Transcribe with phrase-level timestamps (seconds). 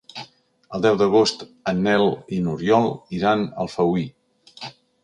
[0.77, 2.09] El deu d'agost en Nel
[2.39, 4.07] i n'Oriol iran a Alfauir.